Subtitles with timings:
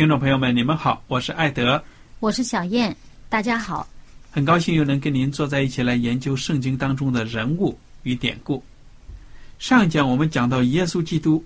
[0.00, 1.84] 听众朋友们，你们好，我是艾德，
[2.20, 2.96] 我是小燕，
[3.28, 3.86] 大家好。
[4.30, 8.64] 很高兴又能跟您坐在一起来研究圣经当中的人物与典故。
[9.58, 11.44] 上一讲我们讲到耶稣基督，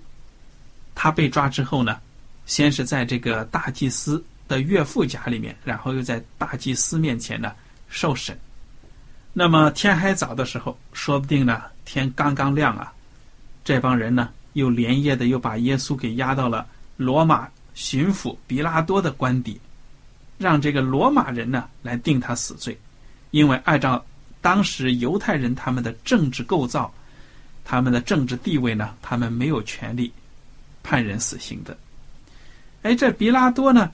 [0.95, 1.99] 他被抓之后呢，
[2.45, 7.51] 先是在这个大祭司的岳父家里面，然后又在大祭司面前呢
[7.89, 8.39] 受审。
[9.33, 12.93] 那么天还早的时候，说不定呢天刚刚亮啊，
[13.65, 17.49] 这帮人呢又连夜的又把耶稣给押到了罗马。
[17.75, 19.59] 巡抚比拉多的官邸，
[20.37, 22.75] 让这个罗马人呢来定他死罪，
[23.31, 24.03] 因为按照
[24.41, 26.91] 当时犹太人他们的政治构造，
[27.65, 30.11] 他们的政治地位呢，他们没有权利
[30.83, 31.77] 判人死刑的。
[32.83, 33.91] 哎，这比拉多呢，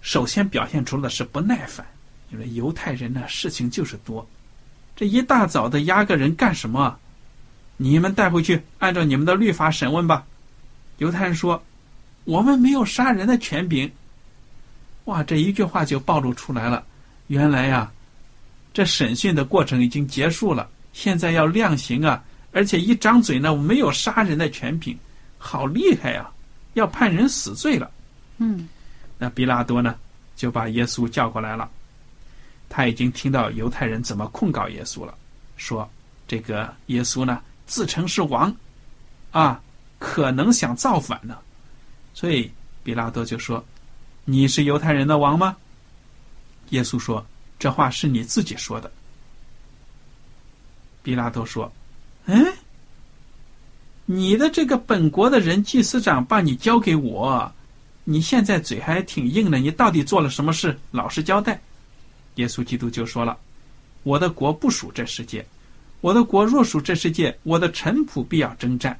[0.00, 1.86] 首先表现出的是不耐烦，
[2.30, 4.26] 因为犹太人呢事情就是多，
[4.96, 6.98] 这一大早的押个人干什么？
[7.76, 10.24] 你们带回去，按照你们的律法审问吧。
[10.96, 11.62] 犹太人说。
[12.24, 13.90] 我们没有杀人的权柄。
[15.04, 16.84] 哇，这一句话就暴露出来了。
[17.26, 17.90] 原来呀，
[18.72, 22.22] 这审讯的过程已经结束了，现在要量刑啊！
[22.52, 24.96] 而且一张嘴呢，我没有杀人的权柄，
[25.38, 26.30] 好厉害呀！
[26.74, 27.90] 要判人死罪了。
[28.38, 28.68] 嗯，
[29.18, 29.94] 那比拉多呢，
[30.36, 31.68] 就把耶稣叫过来了。
[32.68, 35.14] 他已经听到犹太人怎么控告耶稣了，
[35.56, 35.88] 说
[36.26, 38.54] 这个耶稣呢自称是王，
[39.30, 39.60] 啊，
[39.98, 41.38] 可能想造反呢。
[42.14, 42.48] 所以，
[42.84, 43.62] 比拉多就说
[44.24, 45.56] ：“你是犹太人的王吗？”
[46.70, 47.26] 耶稣说
[47.58, 48.90] ：“这话是你自己说的。”
[51.02, 51.70] 比拉多说
[52.26, 52.46] ：“嗯，
[54.06, 57.52] 你的这个本国的人祭司长把你交给我，
[58.04, 60.78] 你现在嘴还挺硬的，你到底做了什么事？
[60.92, 61.60] 老实交代。”
[62.36, 63.36] 耶稣基督就说了
[64.04, 65.44] ：“我的国不属这世界，
[66.00, 68.96] 我的国若属这世界，我的臣仆必要征战。”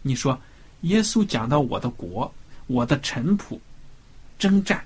[0.00, 0.40] 你说。
[0.84, 2.32] 耶稣讲到我的国，
[2.66, 3.58] 我的臣仆，
[4.38, 4.82] 征战，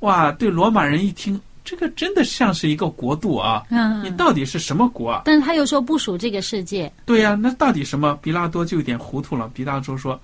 [0.00, 0.32] 哇！
[0.32, 3.64] 对罗马人一听，这个真的像是一个国度啊！
[3.70, 5.22] 嗯，你到底是什么国啊？
[5.24, 6.90] 但是他又说不属这个世界。
[7.04, 8.18] 对呀，那到底什么？
[8.22, 9.50] 比拉多就有点糊涂了。
[9.54, 10.20] 比拉多说：“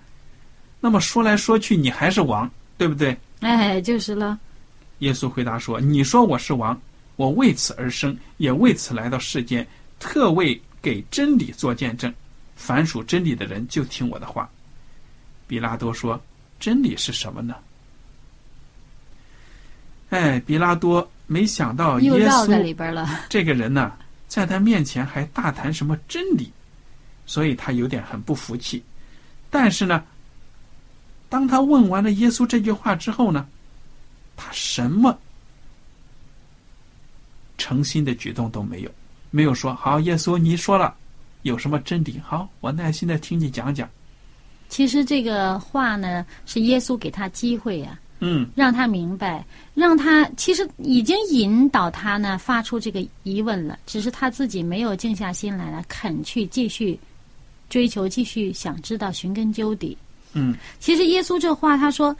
[0.80, 4.38] 那么说来说去，你还是王，对不对？”哎，就是了。
[5.00, 6.78] 耶稣回答说：“你说我是王，
[7.16, 9.66] 我为此而生，也为此来到世间，
[9.98, 12.12] 特为给真理做见证。
[12.56, 14.48] 凡属真理的人，就听我的话。”
[15.46, 16.20] 比拉多说
[16.58, 17.54] ：“真理是什么呢？”
[20.10, 22.46] 哎，比拉多没想到耶稣
[23.28, 23.92] 这个人呢，
[24.28, 26.52] 在他面前还大谈什么真理，
[27.26, 28.82] 所以他有点很不服气。
[29.50, 30.04] 但是呢，
[31.28, 33.46] 当他问完了耶稣这句话之后呢，
[34.36, 35.18] 他什么
[37.58, 38.90] 诚心的举动都没有，
[39.30, 40.94] 没有说：“好，耶稣，你说了
[41.42, 42.20] 有什么真理？
[42.24, 43.88] 好，我耐心的听你讲讲。”
[44.68, 56.98] 其实这个话呢，是耶稣给他机会呀，嗯，让他明白，让他其实已经引导他呢发出这个疑问了，只是他自己没有静下心来了，肯去继续
[57.68, 59.96] 追求，继续想知道寻根究底。
[60.32, 62.14] 嗯，其实耶稣这话他说：“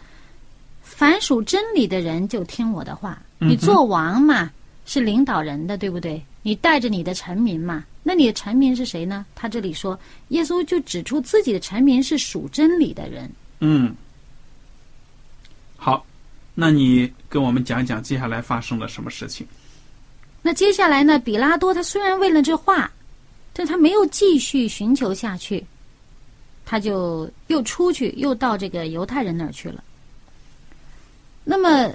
[0.82, 4.50] 凡属真理的人就听我的话。”你做王嘛，
[4.86, 6.22] 是领导人的，对不对？
[6.46, 7.84] 你带着你的臣民嘛。
[8.04, 9.26] 那你的臣民是谁呢？
[9.34, 9.98] 他这里说，
[10.28, 13.28] 耶稣就指出自己的臣民是属真理的人。
[13.58, 13.92] 嗯，
[15.76, 16.06] 好，
[16.54, 19.44] 那你跟我们讲讲接下来发生了什么事情？
[20.40, 21.18] 那接下来呢？
[21.18, 22.88] 比拉多他虽然问了这话，
[23.52, 25.66] 但他没有继续寻求下去，
[26.64, 29.82] 他就又出去，又到这个犹太人那儿去了。
[31.42, 31.92] 那么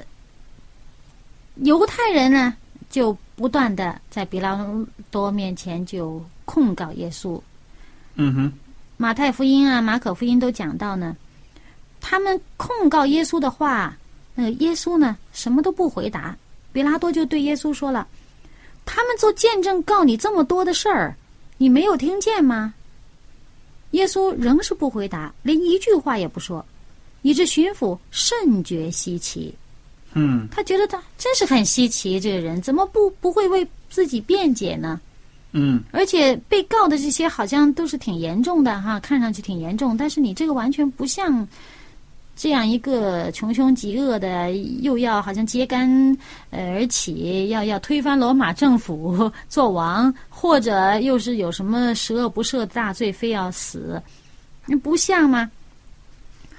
[1.64, 2.54] 犹太人呢，
[2.92, 4.64] 就不断的在比拉
[5.10, 7.42] 多面前就控告耶稣。
[8.16, 8.54] 嗯哼，
[8.98, 11.16] 马太福音啊，马可福音都讲到呢，
[12.00, 13.98] 他们控告耶稣的话，
[14.36, 16.38] 那个耶稣呢，什么都不回答。
[16.74, 18.08] 比拉多就对耶稣说了。
[18.86, 21.16] 他们做见证告你这么多的事儿，
[21.58, 22.74] 你没有听见吗？
[23.92, 26.66] 耶稣仍是不回答，连一句话也不说，
[27.22, 29.54] 以致巡抚甚觉稀奇。
[30.14, 35.00] 嗯，他觉得他真是很稀奇，这个人怎么不不会为自己辩解呢？
[35.54, 41.48] 嗯，而且被告的这些好像都是挺严重的哈，看上去挺严重，但是你这个完全不像。
[42.34, 46.18] 这样一个穷凶极恶的，又要好像揭竿
[46.50, 54.02] 呃而起，要要推翻罗马政府 做王，或者又是有什么十恶不赦的大罪，非要死，
[54.66, 55.52] 那不像吗？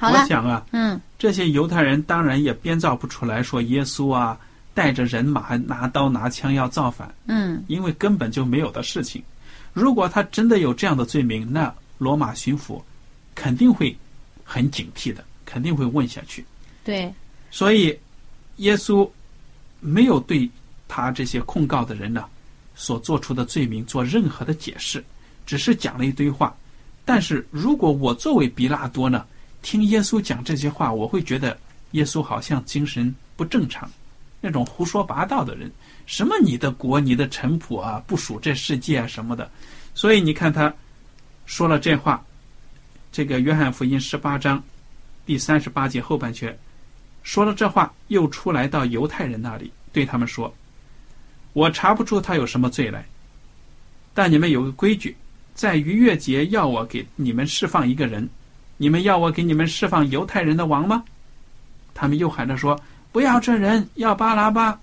[0.03, 4.39] 好，我想啊，嗯，这些犹太人当然也编造不出来说耶稣啊
[4.75, 9.23] 带着人马拿刀拿枪要造反，嗯，因为根本就没有的事情。
[9.73, 12.83] 如果他真的有这样的罪名，那罗马巡抚
[13.35, 13.97] 肯定会
[14.45, 15.25] 很警惕的。
[15.45, 16.43] 肯定会问下去，
[16.83, 17.13] 对，
[17.51, 17.95] 所以
[18.57, 19.07] 耶稣
[19.81, 20.49] 没有对
[20.89, 22.25] 他这些控告的人呢
[22.75, 25.05] 所做出的罪名做任何的解释，
[25.45, 26.57] 只是讲了一堆话。
[27.05, 29.27] 但是如果我作为比拉多呢，
[29.63, 31.57] 听耶稣讲这些话，我会觉得
[31.93, 33.91] 耶稣好像精神不正常，
[34.41, 35.71] 那种胡说八道的人，
[36.05, 39.51] 什么你的国、你的臣仆啊，不属这世界啊什么的。
[39.95, 40.73] 所以你看他
[41.47, 42.23] 说了这话，
[43.11, 44.63] 这个约翰福音十八章。
[45.25, 46.53] 第三十八节后半阙，
[47.23, 50.53] 说了这话，又出来到犹太人那里，对他们说
[51.55, 53.07] ：“我查不出他有什么罪来，
[54.13, 55.17] 但你们有个规矩，
[55.55, 58.29] 在逾越节要我给你们释放一个人，
[58.83, 61.05] 你们要我给你们释放犹太人的王吗？”
[61.95, 62.77] 他们又喊着说
[63.13, 64.77] ：“不要这人，要巴拉巴。”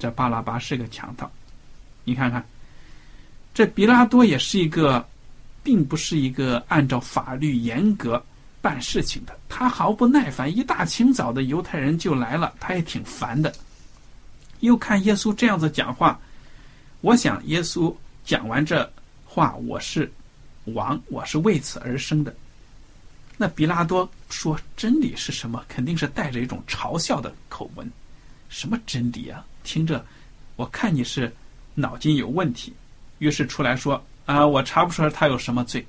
[0.00, 1.30] 这巴拉巴是个强盗。
[2.04, 2.42] 你看看，
[3.52, 5.06] 这比拉多也是一个，
[5.62, 8.24] 并不是一个按照法律严格。
[8.62, 10.50] 办事情的，他毫不耐烦。
[10.56, 13.52] 一大清早的犹太人就来了，他也挺烦的。
[14.60, 16.18] 又看耶稣这样子讲话，
[17.02, 17.94] 我想耶稣
[18.24, 18.90] 讲完这
[19.26, 20.10] 话，我是
[20.64, 22.34] 王，我是为此而生的。
[23.40, 25.64] 那比拉多说真理是什么？
[25.68, 27.90] 肯定是带着一种嘲笑的口吻。
[28.48, 29.44] 什么真理啊？
[29.62, 30.04] 听着，
[30.56, 31.32] 我看你是
[31.74, 32.74] 脑筋有问题。
[33.18, 35.86] 于是出来说啊，我查不出来他有什么罪。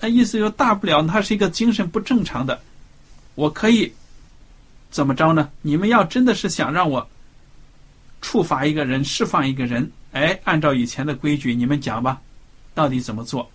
[0.00, 2.60] 那意思就大不了他是一个精神不正常的，
[3.36, 3.92] 我可以
[4.90, 5.48] 怎么着呢？
[5.62, 7.08] 你们要真的是想让我
[8.20, 12.20] 处罚一个人、释放一个人，哎，按照以前的规矩，你们讲吧，
[12.74, 13.48] 到底怎么做？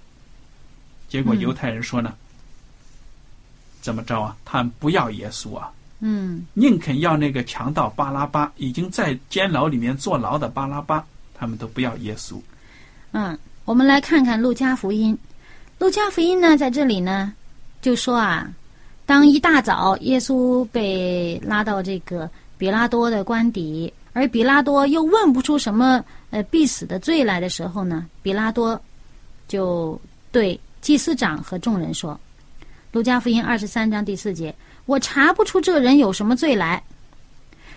[1.09, 2.15] 结果犹太人说呢，
[3.85, 4.35] 怎么着啊？
[4.43, 11.05] 他们不要耶稣啊，嗯，宁肯要那个强盗巴拉巴，已经在监牢里面坐牢的巴拉巴，
[11.35, 12.41] 他们都不要耶稣。
[13.11, 15.15] 嗯，我们来看看路加福音。
[15.77, 17.31] 路加福音呢，在这里呢，
[17.79, 18.49] 就说啊，
[19.05, 28.81] 当一大早耶稣被拉到这个比拉多的官邸，而比拉多又问不出什么呃必死的罪来的时候呢，比拉多
[29.47, 32.19] 就对祭司长和众人说
[32.95, 36.81] ：“路加福音二十三章第四节，我查不出这人有什么罪来，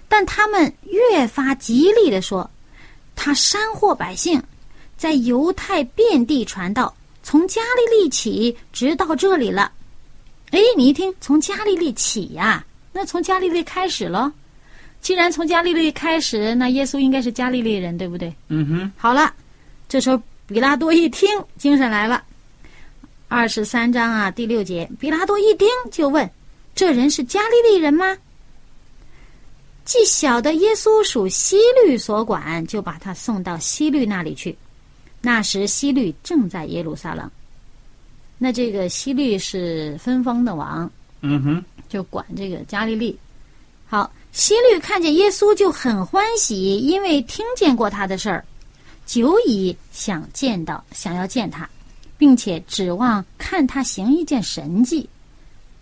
[0.09, 2.49] 但他们越发极力的说，
[3.17, 4.41] 他煽惑百姓，
[4.97, 9.73] 在犹太遍地传道。”从加利利起，直到这里了。
[10.53, 14.33] 哎，你一听，从加利利起呀，那从加利利开始了。
[15.01, 18.33] 既然从加利利开始，那耶稣应该是加利利人，对不对？
[18.51, 18.93] 嗯哼。
[18.97, 19.35] 好了，
[19.89, 22.23] 这时候比拉多一听，精神来了。
[23.29, 26.29] 二十三章啊，第六节，比拉多一听就问
[26.75, 28.17] ：“这人是加利利人吗？”
[29.85, 34.57] 既晓得耶稣属西律所管，就把他送到西律那里去。
[35.21, 37.31] 那时，西律正在耶路撒冷。
[38.39, 43.19] 那这个西律是分封的王，嗯哼，就管这个加利利。
[43.87, 48.43] 好，西律看见耶稣就很欢喜，因为听见过他的事儿，
[49.05, 51.69] 久已想见到，想要见他，
[52.19, 55.09] 并且指望看他行一件神迹。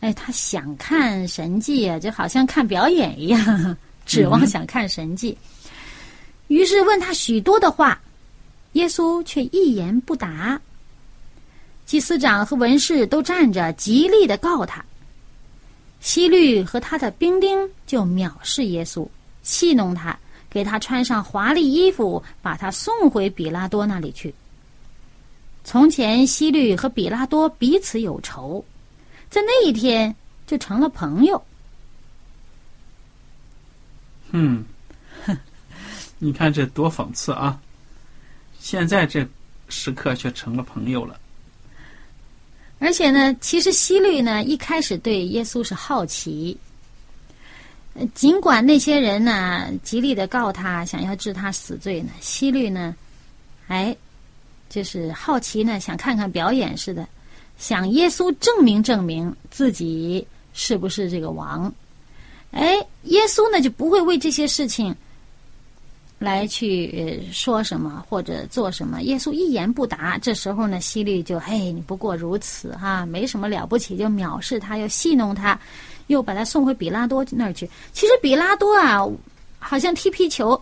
[0.00, 3.76] 哎，他想看神迹啊，就好像看表演一样，
[4.06, 5.36] 指望想看神迹。
[6.48, 7.98] 于是问他许多的话，
[8.74, 10.60] 耶稣却一言不答。
[11.86, 14.84] 祭司长和文士都站着，极力的告他。
[16.00, 19.08] 希律和他的兵丁就藐视耶稣，
[19.42, 20.16] 戏弄他，
[20.50, 24.32] 给他穿上华丽衣服，把他送回比拉多那里去。
[25.66, 28.64] 从前希律和比拉多彼此有仇，
[29.28, 30.14] 在那一天
[30.46, 31.44] 就成了朋友。
[34.30, 34.64] 嗯，
[36.20, 37.60] 你看这多讽刺啊！
[38.60, 39.26] 现在这
[39.68, 41.18] 时刻却成了朋友了。
[42.78, 46.56] 而且呢，其实希律呢一开始对耶稣是好奇，
[48.14, 52.94] 尽管那些人呢极力的告他，想要治他死罪呢，希律呢，
[53.66, 53.96] 哎，
[54.68, 57.06] 就是好奇呢，想看看表演似的，
[57.58, 61.72] 想耶稣证明证明自己是不是这个王。
[62.50, 64.94] 哎，耶稣呢就不会为这些事情。
[66.18, 70.16] 来去说什么或者做什么，耶稣一言不答。
[70.16, 75.60] 这时候呢，希律就嘿，你不过如此哈，没什么了不起，就藐视他，又戏弄他，
[76.06, 77.68] 又把他送回比拉多那儿去。
[77.92, 79.06] 其实比拉多啊，
[79.58, 80.58] 好像踢皮球，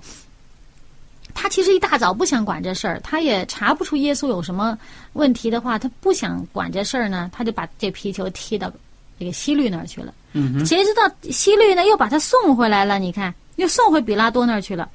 [1.34, 4.78] 他其实一大早不想管这事儿，他也查不出耶稣有什么
[5.14, 8.72] 问题的话，他不想管这事儿呢，他就把这皮球踢到
[9.18, 10.14] 这个西律那儿去了。
[10.32, 12.98] 嗯谁知道西律呢又把他送回来了？
[12.98, 14.88] 你看，又送回比拉多那儿去了。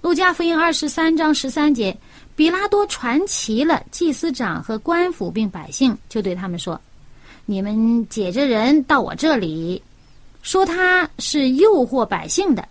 [0.00, 1.96] 路加福音二十三章十三节，
[2.36, 6.78] 比拉多传齐了祭司长和官府并百姓，就对他们说
[7.46, 9.82] ：“你们解着人到我这里，
[10.42, 12.68] 说他是诱惑百姓的。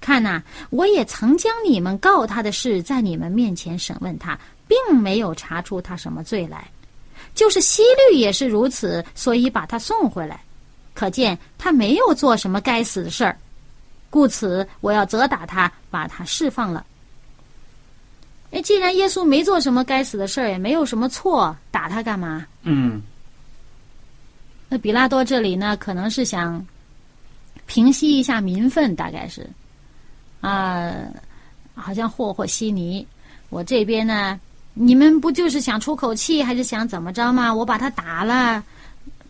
[0.00, 6.66] 看呐，我也曾将你们告他的事在你们面前审问他，并没有查出他什么罪来。
[7.34, 10.40] 就是西律也是如此，所以把他送回来。
[10.94, 13.36] 可见他没有做什么该死的事儿。”
[14.10, 16.84] 故此，我要责打他，把他释放了。
[18.50, 22.44] 哎，既然耶稣没做什么该死的事儿，也没有什么错，打他干嘛？
[22.62, 23.00] 嗯。
[24.68, 26.66] 那比拉多这里呢，可能是想
[27.66, 29.48] 平息一下民愤，大概是
[30.40, 30.92] 啊，
[31.74, 33.06] 好像和和稀泥。
[33.48, 34.38] 我这边呢，
[34.74, 37.52] 你们不就是想出口气，还是想怎么着吗？
[37.52, 38.62] 我把他打了，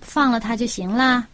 [0.00, 1.26] 放了他就行了。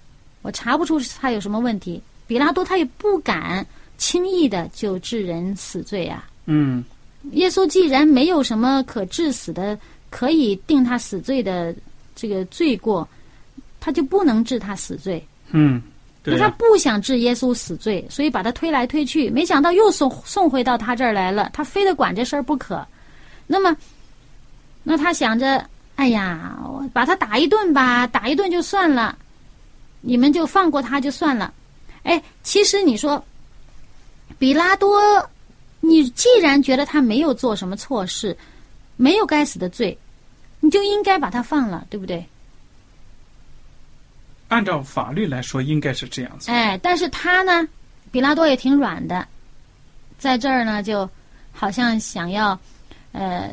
[0.43, 2.01] 我查不出他有什么问题。
[2.29, 3.65] 比拉多他也不敢
[3.99, 6.29] 轻易的就治人死罪啊。
[6.47, 6.85] 嗯，
[7.33, 9.79] 耶稣既然没有什么可致死的、
[10.11, 11.75] 可以定他死罪的
[12.15, 13.09] 这个罪过，
[13.81, 15.25] 他就不能治他死罪。
[15.51, 15.81] 嗯，
[16.33, 16.39] 那。
[16.39, 21.51] 他不想治耶稣死罪，所以把他推来推去，没想到又送送回到他这儿来了。
[21.53, 22.87] 他非得管这事儿不可。
[23.47, 23.77] 那么，
[24.83, 25.65] 那他想着，
[25.97, 26.59] 哎呀，
[26.93, 29.17] 把他打一顿吧，打一顿就算了，
[30.01, 31.53] 你们就放过他就算了。
[32.03, 33.25] 哎，其实你说，
[34.39, 35.01] 比拉多，
[35.81, 38.37] 你既然觉得他没有做什么错事，
[38.97, 39.97] 没有该死的罪，
[40.61, 42.25] 你就应该把他放了，对不对？
[44.49, 46.51] 按照法律来说，应该是这样子。
[46.51, 47.67] 哎，但是他呢，
[48.11, 49.27] 比拉多也挺软的，
[50.19, 51.09] 在这儿呢，就
[51.53, 52.59] 好像想要，
[53.13, 53.51] 呃。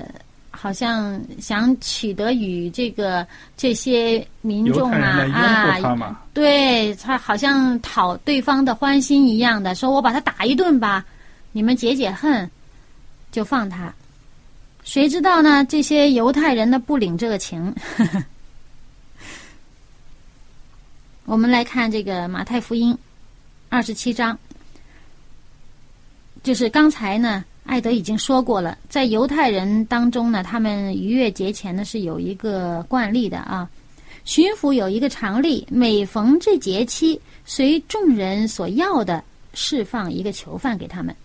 [0.56, 3.26] 好像想取得与这个
[3.58, 11.04] 这些民众啊啊，对他好像讨对方的欢心一样的，说我把他打一顿吧，
[11.54, 12.50] 你们解解恨，
[13.32, 13.92] 就放他。
[14.84, 15.66] 谁知道呢？
[15.66, 17.74] 这些犹太人呢不领这个情。
[21.26, 22.98] 我们来看这个马太福音
[23.70, 24.38] 二十七章，
[26.44, 27.44] 就是刚才呢。
[27.66, 33.70] 艾德已经说过了，在犹太人当中呢，他们逾越节前呢是有一个惯例的啊。
[34.26, 41.16] 巡抚有一个常例，每逢这节期，随众人所要的，释放一个囚犯给他们。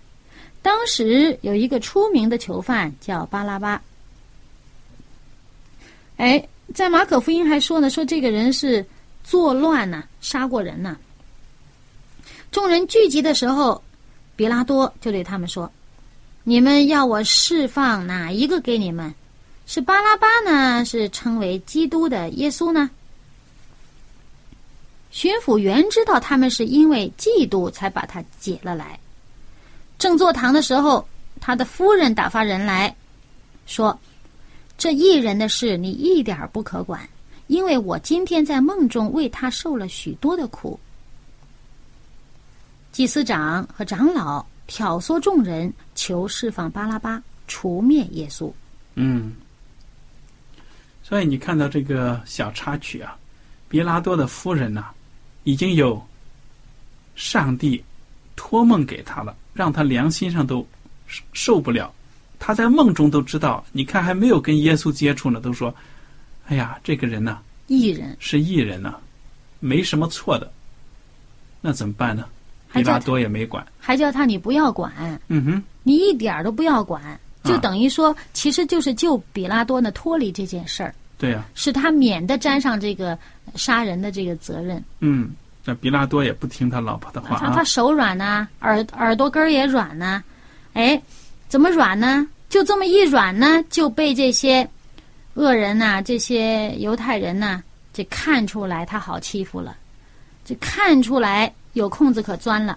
[0.62, 3.82] 当时有一个出名的囚犯叫巴拉巴。
[6.18, 8.86] 哎，在马可福音还说呢，说这个人是
[9.28, 10.96] 作乱呢，杀过人呢。
[12.50, 13.82] 众人聚集的时候，
[14.36, 15.70] 比拉多就对他们说。
[16.44, 19.14] 你们要我释放哪一个给你们？
[19.66, 20.82] 是巴拉巴呢？
[20.82, 22.88] 是称为基督的耶稣呢？
[25.10, 28.98] 巡抚原知道他们是因为嫉妒才把他解了来。
[29.98, 31.06] 正坐堂的时候，
[31.38, 32.96] 他的夫人打发人来
[33.66, 34.00] 说
[34.78, 37.06] ：“这一人的事你一点不可管，
[37.48, 40.78] 因为我今天在梦中为他受了许多的苦。”
[42.92, 44.46] 祭司长和长老。
[44.70, 48.52] 挑唆众人求释放巴拉巴，除灭耶稣。
[48.96, 49.32] 嗯，
[51.02, 53.16] 所以你看到这个小插曲啊，
[53.66, 54.84] 比拉多的夫人呢，
[55.44, 56.06] 已经有
[57.16, 57.82] 上帝
[58.36, 60.68] 托梦给他了，让他良心上都
[61.32, 61.90] 受不了。
[62.38, 65.74] 他在梦中都知道，你看还没有跟耶稣接触呢，都说
[66.48, 68.94] ：“哎呀，这个人呢，艺人是艺人呢，
[69.60, 70.50] 没什么错的。”
[71.60, 72.24] 那怎么办呢？
[72.72, 73.66] 比拉多也没管。
[73.80, 74.92] 还叫他你不要管，
[75.28, 83.18] 嗯哼，你一点儿都不要管，就啊等于说，其实就是救比拉多呢脱离这件事儿，对呀、使他免得沾上这个
[83.54, 84.82] 杀人的这个责任。
[85.00, 85.30] 嗯，
[85.64, 87.64] 那比拉多也不听他老婆的话他。
[87.64, 90.22] 手软呐、耳耳朵根儿也软呐、
[90.74, 91.00] 哎，
[91.48, 92.26] 怎么软呢？
[92.48, 94.68] 就这么一软呢，就被这些
[95.38, 99.76] 恶人呐、这些犹太人呐、这看出来他好欺负了，
[100.44, 102.76] 这看出来有空子可钻了。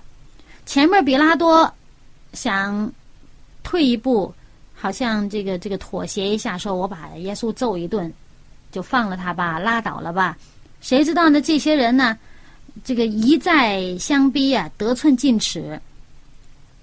[0.63, 1.73] 前面比拉多
[2.33, 2.91] 想
[3.63, 4.31] 退一步，
[4.75, 8.13] 好像这个这个妥协一下，说我把耶稣揍一顿，
[8.71, 10.37] 就放了他吧，拉倒了吧。
[10.81, 11.41] 谁知道呢？
[11.41, 12.15] 这些人呢，
[12.83, 15.81] 这个一再相逼啊，得寸进尺。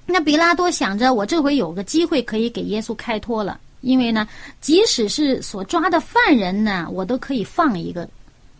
[0.07, 4.27] 那比拉多想着，我这回有个机会可以给耶稣开脱了，因为呢，
[4.61, 8.09] 即使是所抓的犯人呢，我都可以放一个，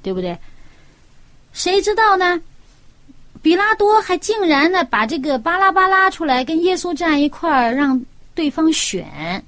[0.03, 0.39] 对不对？
[1.53, 2.41] 谁知道呢？
[3.41, 8.01] 比拉多还竟然呢，把这个巴拉巴拉出来跟耶稣站一块儿，让
[8.35, 9.43] 对方选。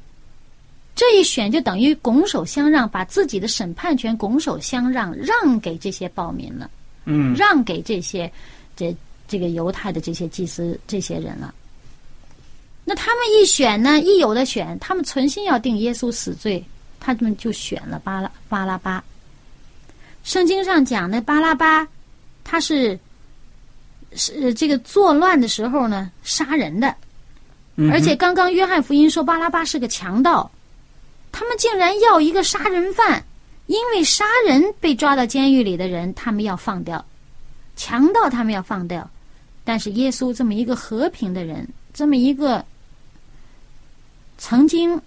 [0.94, 6.70] 这一选就等于拱手相让，把自己的审判权拱手相让，让给这些暴民了。
[7.04, 8.30] 嗯，让给这些
[8.76, 8.94] 这
[9.26, 11.54] 这个犹太的这些祭司这些人了。
[12.90, 16.60] 那他们一选呢，一有的选，他们存心要定耶稣死罪，
[16.98, 19.00] 他们就选了巴拉巴拉巴。
[20.24, 21.86] 圣经上讲的巴拉巴，
[22.42, 22.98] 他是
[24.16, 26.92] 是呃这个作乱的时候呢杀人的，
[27.92, 30.50] 而且刚刚约翰福音说巴拉巴是个强盗，
[31.30, 33.24] 他们竟然要一个杀人犯，
[33.66, 36.98] 因为杀人被抓到监狱里的人，他们要放掉；
[37.76, 39.08] 强盗他们要放掉，
[39.62, 42.64] 但是耶稣这么一个和平的人，这么一个
[44.40, 44.98] 曾经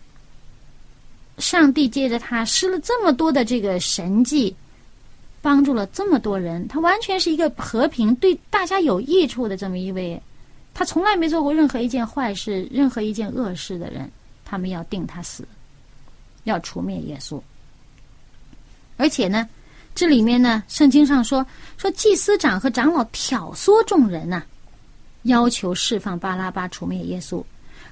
[1.40, 4.56] 上帝借着他施了这么多的这个神迹，
[5.42, 10.22] 帮助了这么多人，他完全是一个和平、对大家有益处的这么一位。
[10.76, 14.10] 他从来没做过任何一件坏事、任何一件恶事的人，
[14.46, 15.48] 他们要定他死，
[16.44, 17.42] 要除灭耶稣。
[18.98, 19.50] 而且呢，
[19.96, 24.44] 这里面呢，圣经上说说祭司长和长老挑唆众人呐、
[25.24, 27.44] 要求释放巴拉巴，除灭耶稣。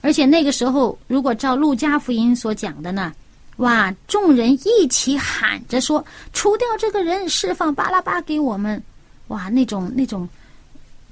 [0.01, 3.13] 而且那个时候，如果照路加福音所讲的呢，
[3.57, 8.81] 哇，众人一起喊着说：“除掉这个人，释放巴拉巴给我们！”
[9.27, 10.27] 哇，那种那种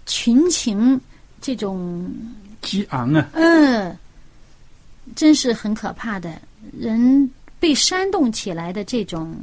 [0.06, 1.00] 群情，
[1.40, 2.12] 这种
[2.62, 3.96] 激昂啊，嗯，
[5.16, 6.42] 真是很可怕的，
[6.78, 9.38] 人被煽动起来的这种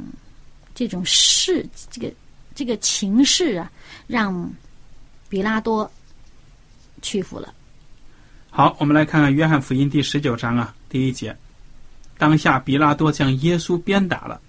[0.75, 2.11] 这种势，这个
[2.53, 3.71] 这个情势啊，
[4.07, 4.51] 让
[5.29, 5.89] 比拉多
[7.01, 7.53] 屈服了。
[8.57, 11.37] 好，我们来看看约翰福音第十九章啊，第一节。
[12.17, 14.41] 当下比拉多将耶稣鞭打了，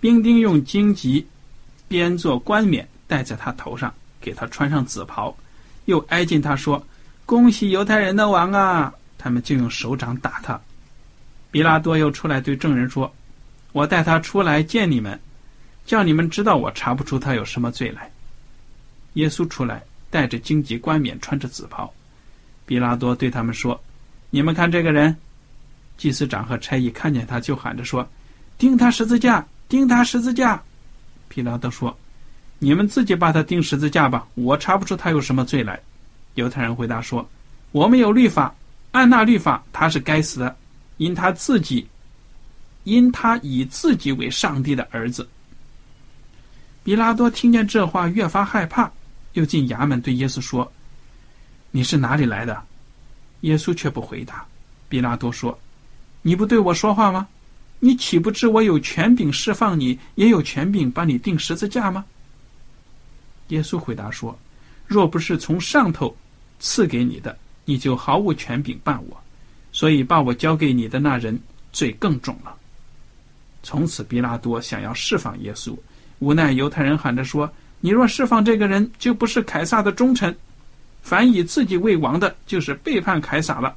[0.00, 1.26] 兵丁用荆棘
[1.86, 5.36] 编作冠冕戴在他头上，给他穿上紫袍，
[5.84, 6.82] 又挨近他说
[7.26, 10.58] ：“恭喜犹太人的王啊！”他们就用手掌打他。
[11.50, 13.14] 比拉多又出来对证人说
[13.72, 15.20] ：“我带他出来见你们，
[15.84, 18.10] 叫你们知道我查不出他有什么罪来。”
[19.12, 21.92] 耶稣出来，带着荆棘冠冕，穿着紫袍。
[22.66, 23.80] 比拉多对他们说
[24.28, 25.16] ：“你们看这个人。”
[25.96, 28.06] 祭司长和差役看见他，就喊着说
[28.58, 29.46] ：“钉他十字架！
[29.66, 30.62] 钉他十字架！”
[31.26, 31.96] 比拉多说
[32.58, 35.80] ：“你们自己把他钉十字架吧，我查不出他有什么罪来。”
[36.34, 37.26] 犹太人回答说
[37.72, 38.54] ：“我们有律法，
[38.92, 40.54] 按那律法，他是该死的，
[40.98, 41.86] 因他自己，
[42.84, 45.26] 因他以自己为上帝的儿子。”
[46.84, 48.90] 比拉多听见这话，越发害怕，
[49.32, 50.70] 又进衙门对耶稣说
[51.76, 52.58] ：“你是哪里来的？”
[53.42, 54.42] 耶稣却不回答。
[54.88, 55.58] 比拉多说
[56.22, 57.28] ：“你不对我说话吗？
[57.80, 62.02] 你岂不知我有权柄释放你，也有权柄把你钉十字架吗？”
[63.48, 64.34] 耶稣回答说
[64.88, 66.16] ：“若不是从上头
[66.58, 67.36] 赐给你的，
[67.66, 69.22] 你就毫无权柄办我。
[69.70, 71.38] 所以把我交给你的那人
[71.74, 72.56] 罪更重了。”
[73.62, 75.76] 从此，比拉多想要释放耶稣，
[76.20, 80.34] 无奈犹太人喊着说：“你若释放这个人，就不是凯撒的忠臣。
[81.06, 83.74] 凡以自己为王的，就是背叛凯撒了。”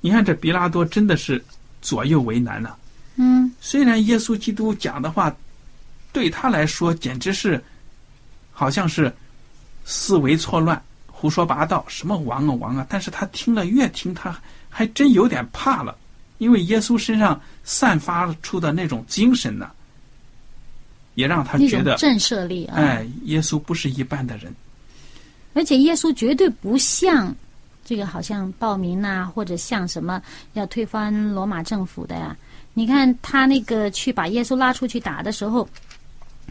[0.00, 1.44] 你看，这比拉多真的是
[1.82, 2.74] 左右为难呐、
[3.16, 5.32] 嗯，虽然耶稣基督讲的话，
[6.12, 7.62] 对他来说简直是，
[8.50, 9.14] 好像是
[9.84, 12.86] 思维错乱、胡说八道，什么王啊王啊！
[12.88, 14.36] 但是他听了越听，他
[14.68, 15.96] 还真有点怕了，
[16.38, 19.70] 因为耶稣身上散发出的那种精神呢，
[21.14, 24.52] 也让他觉得，震慑力啊，哎，耶稣不是一般的人。
[25.54, 27.34] 而且耶稣绝对不像
[27.84, 30.20] 这个好像暴民呐、或者像什么
[30.54, 32.36] 要推翻罗马政府的呀。
[32.74, 35.68] 你看他那个去把耶稣拉出去打的时候，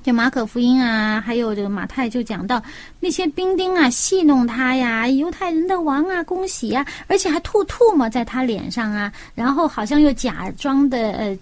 [0.04, 2.62] 就马可福音啊，还有这个马太就讲到
[3.00, 11.38] 那些兵丁啊戏弄他呀，犹太人的王啊，恭喜呀，而且还吐唾沫在他脸上啊，然后好像又假装的呃。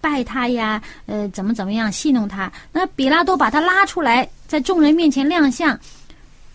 [0.00, 2.52] 拜他呀，呃，怎么怎么样戏弄他？
[2.70, 5.76] 那比拉多把他拉出来，在众人面前亮相。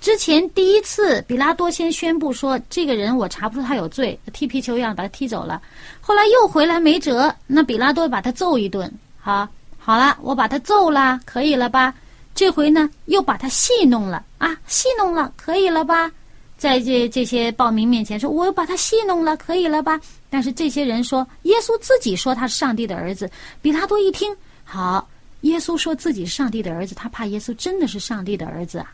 [0.02, 5.62] 之前第一次，比拉多先宣布说：“这个人我查不出他有罪，踢皮球一样把他踢走了。”
[6.00, 8.90] 后来又回来没辙，那比拉多把他揍一顿。
[9.20, 11.94] 好，好了，我把他揍了，可以了吧？
[12.34, 16.10] 这回呢，又把他戏弄了啊，戏弄了，可以了吧？
[16.58, 23.30] 在这这些暴民面前说：“我又把他戏弄了，可以了吧？”但是这些人说，耶稣自己说他是上帝的儿子。
[23.62, 24.34] 比拉多一听，
[24.64, 25.06] 好，
[25.42, 28.94] 耶稣说自己是上帝的儿子，他怕耶稣真的是上帝的儿子啊。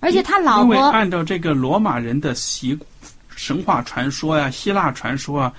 [0.00, 2.78] 而且他老因为，按照这个罗马人的习
[3.34, 5.52] 神话传说呀、希腊传说啊，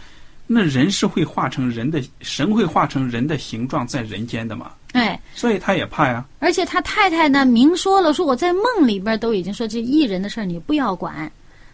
[0.47, 6.25] 那人是会化成人的，神会化成人的形状在人间的嘛，哎，所以他也怕呀。
[6.39, 11.31] 而且他太太呢，明说了，说我在梦里边都已经说这艺人的事儿你不要管，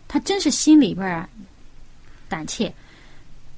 [0.08, 1.28] 他真是心里边啊
[2.28, 2.73] 胆怯。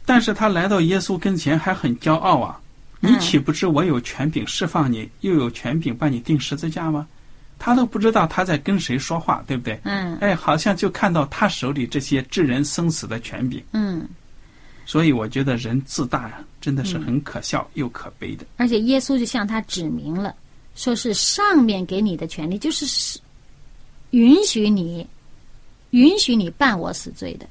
[0.05, 2.59] 但是他来到耶稣跟前还很骄傲啊！
[2.99, 7.05] 你嗯岂不知我有权柄释放你，又有权柄把你钉十字架吗？
[7.67, 9.77] 他都不知道他在跟谁说话，对不对？
[9.83, 10.15] 嗯。
[10.19, 14.07] 哎，好像就看到他手里这些致人生死的权柄，嗯，
[14.85, 18.45] 所以我觉得人自大呀，真的是很可笑又可悲的。
[18.55, 20.33] 而且耶稣就向他指明了，
[20.75, 23.19] 说是上面给你的权利，就是是
[24.11, 25.05] 允许你
[25.89, 27.45] 允许你办我死罪的，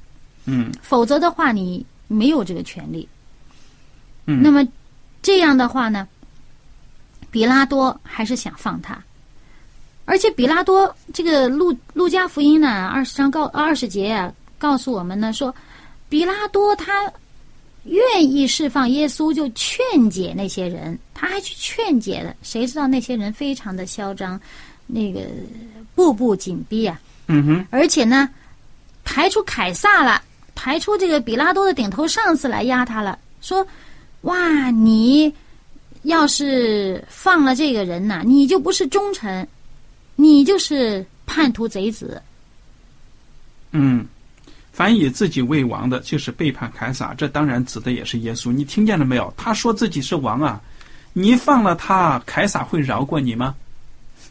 [0.45, 0.71] 嗯。
[0.81, 3.07] 否则的话你没有这个权利。
[4.25, 4.67] 嗯，那么
[5.21, 6.07] 这样的话呢，
[7.29, 8.99] 比拉多还是想放他，
[10.07, 15.53] 而且比拉多这个路路加福音呢，二十章告二十节啊，告诉我们呢说，
[16.07, 17.11] 比拉多他
[17.83, 22.33] 愿意释放耶稣，就劝解那些人，他还去劝解了。
[22.41, 24.39] 谁知道那些人非常的嚣张，
[24.85, 25.19] 那个
[25.93, 28.29] 步步紧逼啊，嗯哼，而且呢，
[29.03, 30.21] 排除凯撒了，
[30.55, 33.67] 排除这个比拉多的顶头上司来压他了，说
[34.23, 35.33] ：“哇，你
[36.03, 39.45] 要是放了这个人呐、你就不是忠臣，
[40.17, 42.21] 你就是叛徒贼子。
[43.71, 44.05] 嗯，
[44.73, 47.13] 凡以自己为王的，就是背叛凯撒。
[47.13, 48.51] 这当然指的也是耶稣。
[48.51, 49.33] 你听见了没有？
[49.37, 50.61] 他说自己是王啊！
[51.13, 53.55] 你放了他，凯撒会饶过你吗？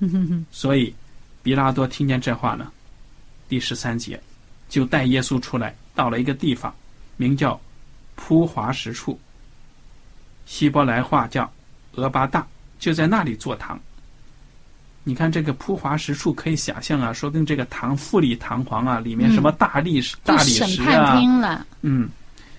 [0.51, 0.95] 所以，
[1.43, 2.71] 比拉多听见这话呢，
[3.49, 4.21] 第十三节，
[4.69, 6.75] 就带耶稣出来，到了一个地方，
[7.17, 7.61] 名叫
[8.15, 9.19] 铺华石处，
[10.47, 11.51] 希伯来话叫
[11.93, 12.47] 俄巴大，
[12.79, 13.81] 就在那里坐堂。
[15.09, 22.09] 你看这个铺华石处，可以想象啊，说不定这个堂富丽堂皇啊，里面什么大理石、就大理审判石啊，厅了，嗯，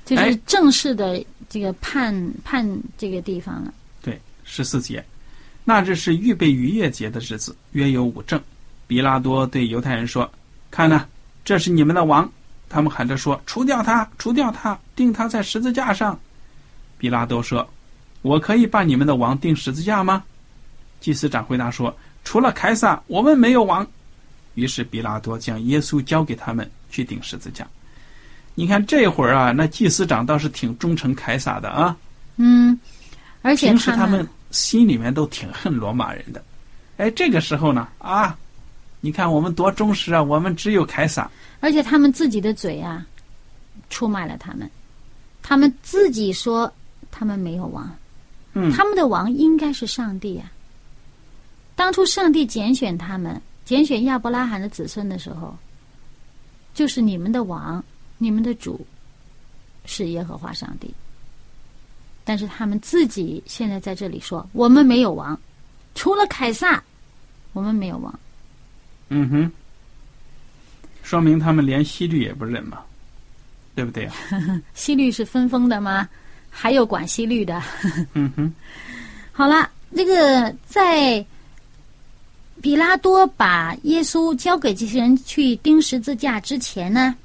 [0.05, 2.65] 就是哎正式的这个判判
[2.97, 3.73] 这个地方了。
[4.01, 5.03] 对，十四节，
[5.65, 8.41] 那日是预备逾越节的日子，约有五正。
[8.87, 10.31] 比拉多对犹太人说
[10.71, 11.05] ：“看呐，
[11.43, 12.31] 这是你们的王。”
[12.69, 16.17] 他们喊着说：“除掉他，除掉他，钉他在十字架上。”
[16.97, 17.69] 比拉多说
[18.23, 20.23] ：“我可以把你们的王钉十字架吗？”
[20.99, 21.95] 祭司长回答说
[22.27, 23.87] ：“除了凯撒，我们没有王。”
[24.55, 27.65] 于是比拉多将耶稣交给他们去顶十字架。
[28.53, 31.95] 你看这会儿啊，那祭司长倒是挺忠诚凯撒的啊。
[32.35, 32.77] 嗯，
[33.43, 36.43] 而且平时他们们心里面都挺恨罗马人的，
[36.97, 38.37] 哎，这个时候呢，啊，
[38.99, 43.05] 你看我们多忠实啊，我们只有凯撒，而且他们自己的嘴啊，
[43.89, 44.69] 出卖了他们。
[45.41, 46.69] 他们自己说
[47.09, 47.89] 他们没有王，
[48.53, 50.51] 嗯他们的王应该是上帝啊。
[51.77, 55.55] 当初上帝拣选他们，拣选亚伯拉罕的子孙的时候，
[56.73, 57.81] 就是你们的王，
[58.17, 58.83] 你们的主
[59.85, 60.91] 是耶和华上帝。
[62.25, 65.39] 但是他们自己现在在这里说，我们没有王，
[65.93, 66.83] 除了凯撒，
[67.53, 68.19] 我们没有王。
[69.09, 69.51] 嗯哼，
[71.03, 72.81] 说明他们连西律也不认嘛，
[73.75, 74.13] 对不对啊？
[74.73, 76.09] 西律是分封的吗？
[76.49, 77.61] 还有管西律的。
[78.13, 78.51] 嗯哼，
[79.31, 81.23] 好了，这个在
[82.61, 87.15] 比拉多把耶稣交给这些人去钉十字架之前呢，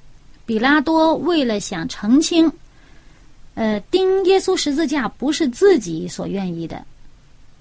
[0.44, 2.52] 比拉多为了想澄清，
[3.54, 6.84] 呃，钉耶稣十字架不是自己所愿意的，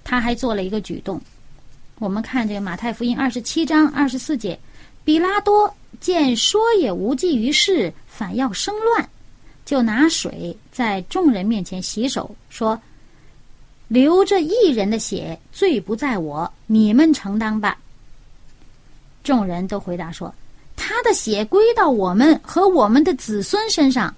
[0.04, 1.20] 他还做了一个举动。
[1.98, 4.58] 我们看这个马太福音二十七章二十四节，
[5.02, 9.08] 比拉多见说也无济于事，反要生乱，
[9.64, 12.80] 就拿水在众人面前洗手，说。
[13.92, 17.76] 流着一人的血，罪不在我，你们承担吧。
[19.22, 20.34] 众人都回答说
[20.74, 24.14] ：“他的血归到我们和我们的子孙身上。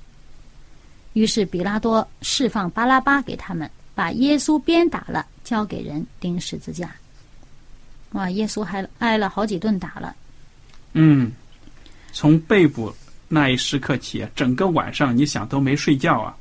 [1.14, 6.94] 于是比拉多释放巴拉巴给他们，把耶稣鞭打了，交给人钉十字架。
[8.12, 10.14] 哇，耶稣还挨了好几顿打了。
[10.92, 11.32] 嗯，
[12.12, 12.94] 从被捕
[13.26, 16.37] 那一时刻起，整个晚上你想都没睡觉啊，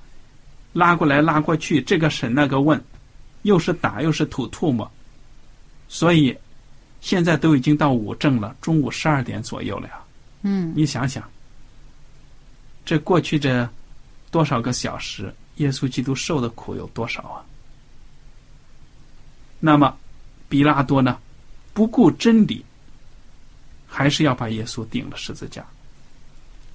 [0.71, 2.79] 拉过来拉过去，这个审那个问，
[3.43, 4.89] 又是打又是吐唾沫，
[5.87, 6.35] 所以
[6.99, 9.99] 现在都已经到午正了，中午十二点左右了呀。
[10.41, 11.23] 嗯，你想想，
[12.83, 13.69] 这过去这
[14.31, 17.45] 多少个小时，耶稣基督受的苦有多少啊？
[19.59, 19.95] 那么，
[20.49, 21.17] 比拉多呢，
[21.73, 22.65] 不顾真理，
[23.87, 25.65] 还是要把耶稣钉了十字架。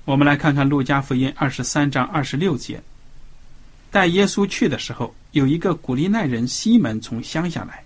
[0.07, 2.83] 我们来看看《路加福音》二十三章二十六节，
[3.91, 7.83] 带耶稣去的时候，有一个古利奈人西门从乡下来，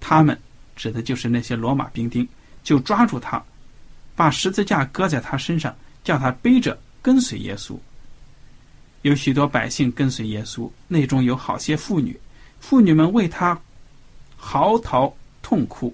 [0.00, 0.38] 他们
[0.76, 2.26] 指的就是那些罗马兵丁，
[2.62, 3.42] 就抓住他。
[4.14, 7.74] 把十字架搁在他身上，叫他背着跟随耶稣。
[9.00, 12.18] 有许多百姓跟随耶稣，内中有好些妇女，
[12.60, 13.58] 妇女们为他
[14.36, 15.92] 嚎啕痛哭。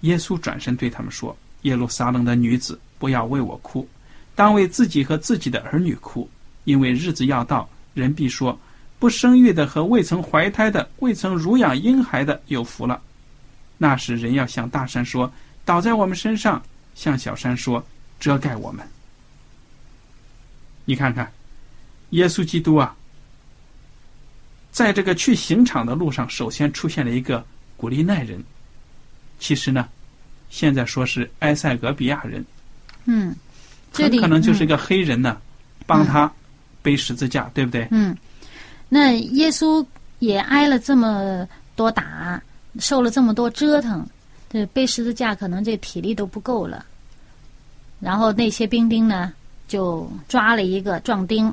[0.00, 3.88] 耶稣转身对他们说：“耶路撒冷的女子，不要为我哭，
[4.34, 6.28] 当为自己和自己的儿女哭，
[6.64, 8.58] 因为日子要到，人必说：
[8.98, 13.00] 不生育的和未曾怀胎的、未曾乳养婴孩的有福了。
[13.78, 15.32] 那时人要向大山说：
[15.64, 16.62] 倒在我们身上。”
[16.94, 17.82] 向小山说
[18.20, 18.86] ：“遮盖我们。”
[20.84, 21.32] 你看看，
[22.10, 22.94] 耶稣基督啊，
[24.70, 27.42] 在这个去刑场的路上，首先出现了一个
[27.78, 28.44] 古利奈人。
[29.38, 29.88] 其实呢，
[30.50, 32.44] 现在说是埃塞俄比亚人。
[33.06, 33.34] 嗯，
[33.90, 35.40] 很可能就是一个黑人呢，
[35.86, 36.30] 帮他
[36.82, 37.86] 背十字架，对不对？
[37.90, 38.16] 嗯，
[38.88, 39.84] 那耶稣
[40.18, 42.42] 也挨了这么多打，
[42.78, 44.06] 受了这么多折腾。
[44.50, 46.84] 这背十字架可能这体力都不够了，
[48.00, 49.32] 然后那些兵丁呢
[49.66, 51.52] 就抓了一个壮丁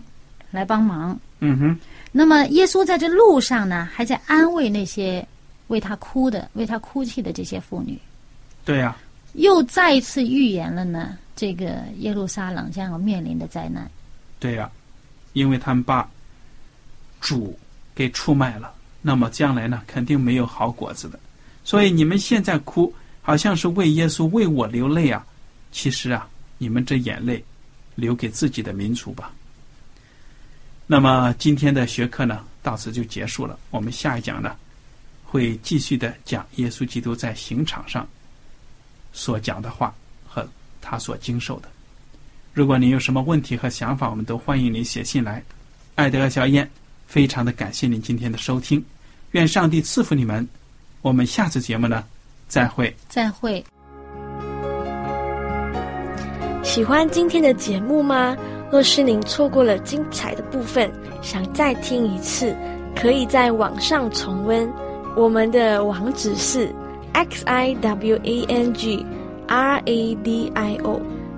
[0.51, 1.17] 来帮忙。
[1.39, 1.79] 嗯哼。
[2.11, 5.25] 那么耶稣在这路上呢，还在安慰那些
[5.67, 7.97] 为他哭的、为他哭泣的这些妇女。
[8.65, 8.97] 对呀。
[9.33, 13.89] 又再一次预言了呢，这个耶路撒冷将要面临的灾难。
[14.39, 14.69] 对呀，
[15.33, 16.09] 因为他们把
[17.21, 17.57] 主
[17.93, 21.19] 给出卖了，那么将来呢，肯定没有好果子的。
[21.63, 25.25] 所以你们现在哭，好像是为耶稣为我流泪啊！
[25.71, 27.43] 其实啊，你们这眼泪，
[27.95, 29.31] 留给自己的民族吧。
[30.87, 33.59] 那么今天的学科呢，到此就结束了。
[33.69, 34.55] 我们下一讲呢，
[35.23, 38.07] 会继续的讲耶稣基督在刑场上
[39.13, 39.93] 所讲的话
[40.27, 40.47] 和
[40.81, 41.69] 他所经受的。
[42.53, 45.41] 如果您有什么问题和想法，我们都欢迎您写信来。
[45.95, 46.69] 爱德和小燕，
[47.07, 48.83] 非常的感谢您今天的收听，
[49.31, 50.47] 愿上帝赐福你们。
[51.01, 52.03] 我们下次节目呢，
[52.47, 52.93] 再会。
[53.07, 53.63] 再会。
[56.63, 58.35] 喜欢今天的节目吗？
[58.71, 62.55] 若是您错过了精彩的部分，想再听一次，
[62.95, 64.69] 可以在网上重温。
[65.15, 66.73] 我们的网址是
[67.13, 69.03] x i w a n g
[69.47, 71.01] r a d i o